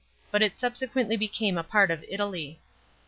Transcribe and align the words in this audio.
but 0.31 0.41
it 0.41 0.57
subsequently 0.57 1.15
became 1.15 1.59
a 1.59 1.63
part 1.63 1.91
of 1.91 2.03
Italy. 2.09 2.59